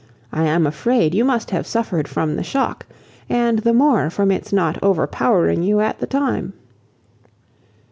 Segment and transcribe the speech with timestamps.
[0.33, 2.87] I am afraid you must have suffered from the shock,
[3.29, 6.53] and the more from its not overpowering you at the time."